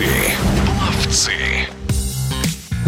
Пловцы. 0.00 0.29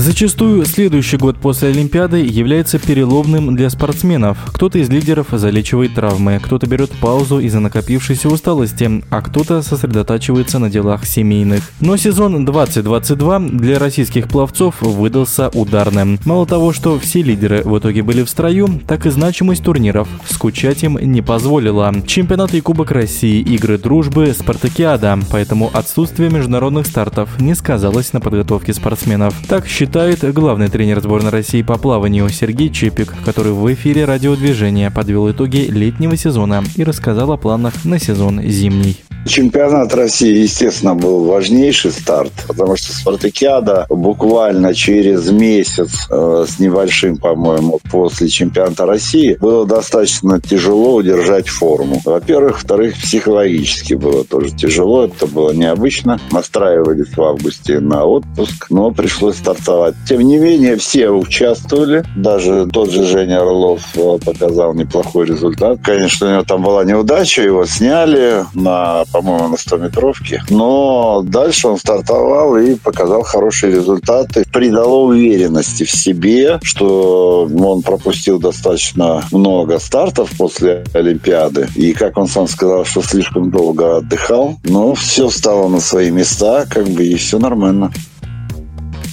Зачастую 0.02 0.64
следующий 0.64 1.16
год 1.16 1.36
после 1.36 1.68
Олимпиады 1.68 2.26
является 2.26 2.80
переломным 2.80 3.54
для 3.54 3.70
спортсменов. 3.70 4.36
Кто-то 4.52 4.80
из 4.80 4.88
лидеров 4.88 5.28
залечивает 5.30 5.94
травмы, 5.94 6.40
кто-то 6.42 6.66
берет 6.66 6.90
паузу 6.90 7.38
из-за 7.38 7.60
накопившейся 7.60 8.28
усталости, 8.28 9.04
а 9.10 9.22
кто-то 9.22 9.62
сосредотачивается 9.62 10.58
на 10.58 10.70
делах 10.70 11.06
семейных. 11.06 11.70
Но 11.78 11.96
сезон 11.96 12.44
2022 12.44 13.38
для 13.50 13.78
российских 13.78 14.26
пловцов 14.26 14.82
выдался 14.82 15.50
ударным. 15.50 16.18
Мало 16.24 16.46
того, 16.46 16.72
что 16.72 16.98
все 16.98 17.22
лидеры 17.22 17.62
в 17.62 17.78
итоге 17.78 18.02
были 18.02 18.24
в 18.24 18.28
строю, 18.28 18.80
так 18.88 19.06
и 19.06 19.10
значимость 19.10 19.62
турниров 19.62 20.08
скучать 20.28 20.82
им 20.82 20.98
не 21.00 21.22
позволила. 21.22 21.94
Чемпионаты 22.08 22.58
и 22.58 22.60
Кубок 22.60 22.90
России, 22.90 23.40
игры 23.40 23.78
дружбы, 23.78 24.34
спартакиада, 24.36 25.20
поэтому 25.30 25.70
отсутствие 25.72 26.28
международных 26.28 26.88
стартов 26.88 27.38
не 27.38 27.54
сказалось 27.54 28.12
на 28.12 28.20
подготовке 28.20 28.74
спортсменов. 28.74 29.40
Так 29.46 29.68
считает 29.92 30.32
главный 30.32 30.68
тренер 30.68 31.02
сборной 31.02 31.30
России 31.30 31.60
по 31.60 31.76
плаванию 31.76 32.26
Сергей 32.30 32.70
Чепик, 32.70 33.12
который 33.26 33.52
в 33.52 33.74
эфире 33.74 34.06
радиодвижения 34.06 34.90
подвел 34.90 35.30
итоги 35.30 35.68
летнего 35.70 36.16
сезона 36.16 36.64
и 36.76 36.82
рассказал 36.82 37.30
о 37.30 37.36
планах 37.36 37.84
на 37.84 37.98
сезон 37.98 38.40
зимний. 38.40 38.96
Чемпионат 39.26 39.94
России, 39.94 40.38
естественно, 40.38 40.94
был 40.94 41.24
важнейший 41.24 41.92
старт, 41.92 42.32
потому 42.48 42.76
что 42.76 42.92
спартакиада 42.92 43.86
буквально 43.88 44.74
через 44.74 45.30
месяц 45.30 46.06
э, 46.10 46.44
с 46.48 46.58
небольшим, 46.58 47.16
по-моему, 47.16 47.80
после 47.90 48.28
чемпионата 48.28 48.84
России 48.84 49.36
было 49.40 49.64
достаточно 49.64 50.40
тяжело 50.40 50.96
удержать 50.96 51.48
форму. 51.48 52.00
Во-первых, 52.04 52.54
во-вторых, 52.54 52.94
психологически 52.94 53.94
было 53.94 54.24
тоже 54.24 54.50
тяжело, 54.50 55.04
это 55.04 55.26
было 55.26 55.52
необычно. 55.52 56.20
Настраивались 56.30 57.16
в 57.16 57.22
августе 57.22 57.80
на 57.80 58.04
отпуск, 58.04 58.66
но 58.70 58.90
пришлось 58.90 59.36
стартовать. 59.36 59.94
Тем 60.08 60.20
не 60.22 60.38
менее, 60.38 60.76
все 60.76 61.10
участвовали, 61.10 62.04
даже 62.16 62.66
тот 62.66 62.90
же 62.90 63.04
Женя 63.04 63.42
Орлов 63.42 63.82
э, 63.94 64.18
показал 64.24 64.74
неплохой 64.74 65.26
результат. 65.26 65.78
Конечно, 65.82 66.26
у 66.26 66.30
него 66.32 66.42
там 66.42 66.62
была 66.62 66.84
неудача, 66.84 67.42
его 67.42 67.64
сняли 67.66 68.44
на 68.54 69.04
по-моему, 69.12 69.48
на 69.48 69.54
100-метровке. 69.54 70.40
Но 70.50 71.22
дальше 71.24 71.68
он 71.68 71.78
стартовал 71.78 72.56
и 72.56 72.74
показал 72.74 73.22
хорошие 73.22 73.74
результаты. 73.74 74.44
Придало 74.52 75.02
уверенности 75.06 75.84
в 75.84 75.90
себе, 75.90 76.58
что 76.62 77.48
он 77.52 77.82
пропустил 77.82 78.38
достаточно 78.38 79.24
много 79.30 79.78
стартов 79.78 80.30
после 80.36 80.84
Олимпиады. 80.94 81.68
И, 81.76 81.92
как 81.92 82.16
он 82.18 82.28
сам 82.28 82.48
сказал, 82.48 82.84
что 82.84 83.02
слишком 83.02 83.50
долго 83.50 83.98
отдыхал. 83.98 84.56
Но 84.64 84.94
все 84.94 85.30
стало 85.30 85.68
на 85.68 85.80
свои 85.80 86.10
места, 86.10 86.66
как 86.68 86.86
бы, 86.88 87.04
и 87.04 87.16
все 87.16 87.38
нормально. 87.38 87.92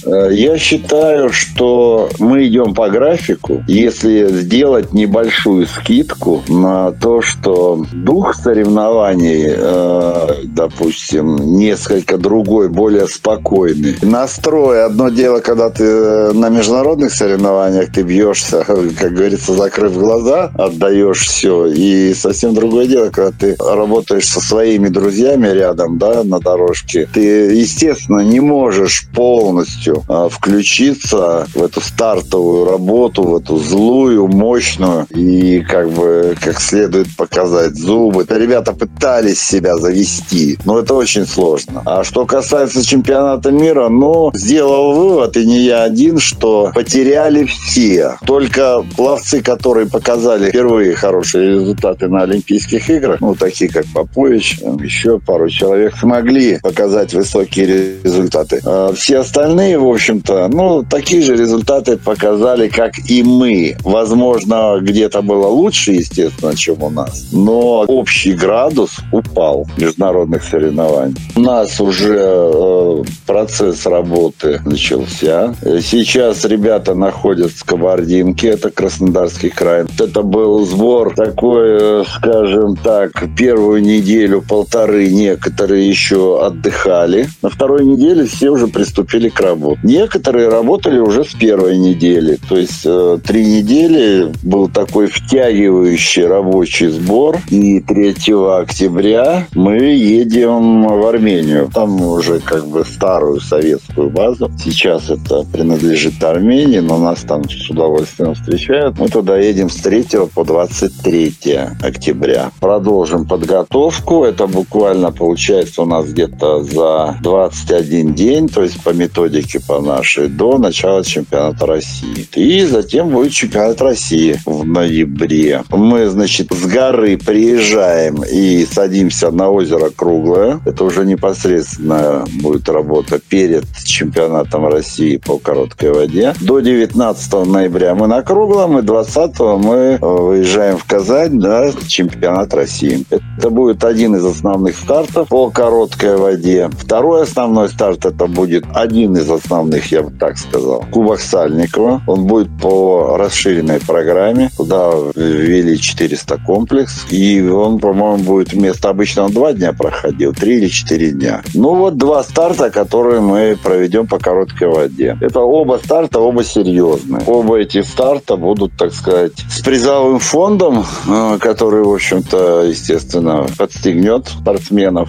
Э, 0.04 0.28
я 0.32 0.58
считаю, 0.58 1.30
что 1.30 2.08
мы 2.18 2.46
идем 2.46 2.74
по 2.74 2.88
графику, 2.88 3.62
если 3.66 4.28
сделать 4.28 4.92
небольшую 4.92 5.66
скидку 5.66 6.42
на 6.48 6.92
то, 6.92 7.22
что 7.22 7.84
дух 7.92 8.34
соревнований, 8.34 9.54
э, 9.56 10.28
допустим, 10.44 11.36
несколько 11.58 12.18
другой, 12.18 12.68
более 12.68 13.06
спокойный. 13.06 13.96
Настрой 14.02 14.84
одно 14.84 15.08
дело, 15.08 15.40
когда 15.40 15.70
ты 15.70 16.32
на 16.32 16.48
международных 16.48 17.12
соревнованиях 17.12 17.92
ты 17.92 18.02
бьешься, 18.02 18.64
как 18.98 19.12
говорится, 19.12 19.52
закрыв 19.52 19.96
глаза, 19.96 20.50
отдаешь 20.54 21.20
все, 21.20 21.66
и 21.66 22.14
совсем 22.14 22.54
другое 22.54 22.86
дело, 22.86 23.10
когда 23.10 23.32
ты 23.32 23.56
работаешь 23.58 24.28
со 24.28 24.40
своими 24.40 24.88
друзьями 24.88 25.48
рядом, 25.48 25.98
да, 25.98 26.24
на 26.24 26.40
дорожке, 26.40 27.08
ты, 27.12 27.20
естественно, 27.54 28.20
не 28.20 28.40
можешь 28.40 29.08
полностью 29.14 29.89
полностью 29.90 30.04
а, 30.08 30.28
включиться 30.28 31.46
в 31.54 31.62
эту 31.62 31.80
стартовую 31.80 32.66
работу, 32.66 33.22
в 33.22 33.36
эту 33.36 33.56
злую, 33.56 34.28
мощную 34.28 35.06
и 35.10 35.60
как 35.60 35.90
бы 35.90 36.36
как 36.40 36.60
следует 36.60 37.08
показать 37.16 37.74
зубы. 37.74 38.22
Это 38.22 38.38
ребята 38.38 38.72
пытались 38.72 39.40
себя 39.40 39.76
завести, 39.76 40.58
но 40.64 40.78
это 40.78 40.94
очень 40.94 41.26
сложно. 41.26 41.82
А 41.84 42.04
что 42.04 42.26
касается 42.26 42.84
чемпионата 42.84 43.50
мира, 43.50 43.88
ну, 43.88 44.30
сделал 44.34 44.94
вывод, 44.94 45.36
и 45.36 45.46
не 45.46 45.60
я 45.60 45.84
один, 45.84 46.18
что 46.18 46.70
потеряли 46.74 47.44
все. 47.44 48.16
Только 48.26 48.84
пловцы, 48.96 49.42
которые 49.42 49.86
показали 49.86 50.50
впервые 50.50 50.94
хорошие 50.94 51.54
результаты 51.54 52.08
на 52.08 52.22
Олимпийских 52.22 52.88
играх, 52.90 53.20
ну, 53.20 53.34
такие 53.34 53.70
как 53.70 53.86
Попович, 53.92 54.58
еще 54.60 55.18
пару 55.18 55.48
человек 55.48 55.96
смогли 55.96 56.58
показать 56.62 57.14
высокие 57.14 58.00
результаты. 58.02 58.60
А 58.64 58.92
все 58.92 59.18
остальные 59.18 59.79
в 59.80 59.88
общем-то, 59.88 60.48
ну, 60.48 60.82
такие 60.82 61.22
же 61.22 61.36
результаты 61.36 61.96
показали, 61.96 62.68
как 62.68 62.92
и 63.08 63.22
мы. 63.22 63.76
Возможно, 63.82 64.78
где-то 64.80 65.22
было 65.22 65.46
лучше, 65.46 65.92
естественно, 65.92 66.56
чем 66.56 66.82
у 66.82 66.90
нас. 66.90 67.28
Но 67.32 67.84
общий 67.86 68.32
градус 68.32 68.98
упал 69.12 69.66
международных 69.76 70.42
соревнований. 70.44 71.16
У 71.36 71.40
нас 71.40 71.80
уже 71.80 72.16
э, 72.16 72.79
процесс 73.26 73.86
работы 73.86 74.60
начался. 74.64 75.54
Сейчас 75.80 76.44
ребята 76.44 76.94
находятся 76.94 77.58
в 77.58 77.64
Кабардинке, 77.64 78.48
это 78.48 78.70
Краснодарский 78.70 79.50
край. 79.50 79.84
Это 79.98 80.22
был 80.22 80.64
сбор 80.64 81.14
такой, 81.14 82.02
э, 82.02 82.04
скажем 82.16 82.76
так, 82.76 83.12
первую 83.36 83.82
неделю, 83.82 84.42
полторы 84.46 85.08
некоторые 85.08 85.88
еще 85.88 86.44
отдыхали. 86.44 87.28
На 87.42 87.50
второй 87.50 87.84
неделе 87.84 88.24
все 88.24 88.50
уже 88.50 88.66
приступили 88.66 89.28
к 89.28 89.40
работе. 89.40 89.80
Некоторые 89.82 90.48
работали 90.48 90.98
уже 90.98 91.24
с 91.24 91.34
первой 91.34 91.76
недели. 91.76 92.38
То 92.48 92.56
есть 92.56 92.82
э, 92.84 93.18
три 93.26 93.44
недели 93.44 94.32
был 94.42 94.68
такой 94.68 95.06
втягивающий 95.06 96.26
рабочий 96.26 96.88
сбор. 96.88 97.38
И 97.48 97.80
3 97.80 98.14
октября 98.60 99.46
мы 99.54 99.76
едем 99.76 100.86
в 100.86 101.06
Армению. 101.06 101.70
Там 101.72 102.00
уже 102.00 102.40
как 102.40 102.66
бы 102.66 102.79
старую 102.84 103.40
советскую 103.40 104.10
базу. 104.10 104.50
Сейчас 104.62 105.10
это 105.10 105.44
принадлежит 105.52 106.22
Армении, 106.22 106.78
но 106.78 106.98
нас 106.98 107.20
там 107.20 107.48
с 107.48 107.70
удовольствием 107.70 108.34
встречают. 108.34 108.98
Мы 108.98 109.08
туда 109.08 109.38
едем 109.38 109.70
с 109.70 109.76
3 109.76 110.06
по 110.34 110.44
23 110.44 111.34
октября. 111.82 112.52
Продолжим 112.60 113.26
подготовку. 113.26 114.24
Это 114.24 114.46
буквально 114.46 115.12
получается 115.12 115.82
у 115.82 115.86
нас 115.86 116.06
где-то 116.06 116.62
за 116.62 117.16
21 117.22 118.14
день. 118.14 118.48
То 118.48 118.62
есть 118.62 118.82
по 118.82 118.90
методике 118.90 119.60
по 119.60 119.80
нашей 119.80 120.28
до 120.28 120.58
начала 120.58 121.04
чемпионата 121.04 121.66
России. 121.66 122.28
И 122.34 122.64
затем 122.64 123.10
будет 123.10 123.32
чемпионат 123.32 123.80
России 123.82 124.38
в 124.46 124.64
ноябре. 124.64 125.62
Мы, 125.70 126.06
значит, 126.06 126.52
с 126.52 126.66
горы 126.66 127.18
приезжаем 127.18 128.22
и 128.22 128.64
садимся 128.64 129.30
на 129.30 129.50
озеро 129.50 129.90
Круглое. 129.94 130.60
Это 130.64 130.84
уже 130.84 131.04
непосредственно 131.04 132.24
будет 132.42 132.68
работа 132.72 133.18
перед 133.18 133.64
чемпионатом 133.84 134.66
России 134.66 135.16
по 135.16 135.38
короткой 135.38 135.92
воде. 135.92 136.34
До 136.40 136.60
19 136.60 137.32
ноября 137.46 137.94
мы 137.94 138.06
на 138.06 138.22
Круглом, 138.22 138.78
и 138.78 138.82
20 138.82 139.38
мы 139.40 139.98
выезжаем 140.00 140.76
в 140.78 140.84
Казань 140.84 141.34
на 141.34 141.72
чемпионат 141.86 142.54
России. 142.54 143.04
Это 143.10 143.50
будет 143.50 143.84
один 143.84 144.16
из 144.16 144.24
основных 144.24 144.76
стартов 144.76 145.28
по 145.28 145.50
короткой 145.50 146.16
воде. 146.16 146.70
Второй 146.78 147.22
основной 147.22 147.68
старт 147.68 148.04
это 148.04 148.26
будет 148.26 148.64
один 148.74 149.16
из 149.16 149.30
основных 149.30 149.40
основных, 149.50 149.92
я 149.92 150.02
бы 150.02 150.10
так 150.10 150.38
сказал. 150.38 150.84
Кубок 150.90 151.20
Сальникова. 151.20 152.02
Он 152.06 152.26
будет 152.26 152.48
по 152.60 153.16
расширенной 153.16 153.80
программе. 153.80 154.50
Туда 154.56 154.90
ввели 155.14 155.78
400 155.78 156.38
комплекс. 156.46 157.06
И 157.10 157.42
он, 157.42 157.78
по-моему, 157.78 158.24
будет 158.24 158.52
вместо 158.52 158.88
обычного 158.88 159.30
два 159.30 159.52
дня 159.52 159.72
проходил, 159.72 160.32
три 160.32 160.56
или 160.58 160.68
четыре 160.68 161.10
дня. 161.10 161.42
Ну 161.54 161.74
вот 161.74 161.96
два 161.96 162.22
старта, 162.22 162.59
которые 162.68 163.20
мы 163.20 163.56
проведем 163.62 164.06
по 164.06 164.18
короткой 164.18 164.68
воде. 164.68 165.16
Это 165.22 165.40
оба 165.40 165.80
старта, 165.82 166.20
оба 166.20 166.44
серьезные. 166.44 167.22
Оба 167.26 167.58
эти 167.58 167.80
старта 167.80 168.36
будут, 168.36 168.72
так 168.76 168.92
сказать, 168.92 169.32
с 169.48 169.60
призовым 169.60 170.18
фондом, 170.18 170.84
э, 171.08 171.38
который, 171.40 171.82
в 171.82 171.90
общем-то, 171.90 172.64
естественно, 172.64 173.46
подстегнет 173.56 174.28
спортсменов. 174.28 175.08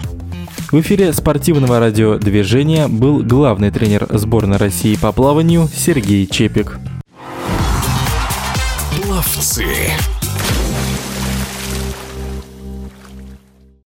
В 0.70 0.80
эфире 0.80 1.12
спортивного 1.12 1.80
радиодвижения 1.80 2.88
был 2.88 3.22
главный 3.22 3.70
тренер 3.70 4.06
сборной 4.08 4.56
России 4.56 4.96
по 4.96 5.12
плаванию 5.12 5.68
Сергей 5.68 6.26
Чепик. 6.26 6.78
Пловцы. 9.02 9.66